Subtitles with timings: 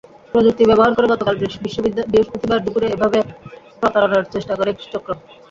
[0.33, 3.19] প্রযুক্তি ব্যবহার করে গতকাল বৃহস্পতিবার দুপুরে এভাবে
[3.79, 5.09] প্রতারণার চেষ্টা করে একটি চক্র।